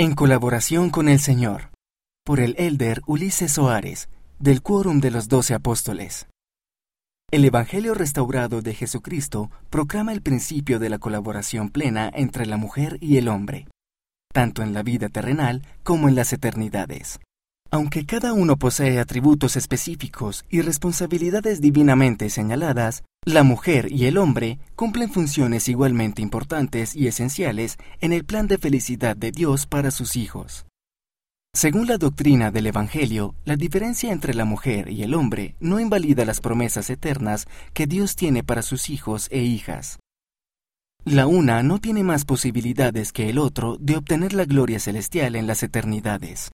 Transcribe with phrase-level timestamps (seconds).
[0.00, 1.70] En colaboración con el Señor,
[2.24, 6.28] por el elder Ulises Soares, del Quórum de los Doce Apóstoles.
[7.32, 12.98] El Evangelio restaurado de Jesucristo proclama el principio de la colaboración plena entre la mujer
[13.00, 13.66] y el hombre,
[14.32, 17.18] tanto en la vida terrenal como en las eternidades.
[17.72, 24.58] Aunque cada uno posee atributos específicos y responsabilidades divinamente señaladas, la mujer y el hombre
[24.74, 30.16] cumplen funciones igualmente importantes y esenciales en el plan de felicidad de Dios para sus
[30.16, 30.64] hijos.
[31.52, 36.24] Según la doctrina del Evangelio, la diferencia entre la mujer y el hombre no invalida
[36.24, 39.98] las promesas eternas que Dios tiene para sus hijos e hijas.
[41.04, 45.46] La una no tiene más posibilidades que el otro de obtener la gloria celestial en
[45.46, 46.50] las eternidades.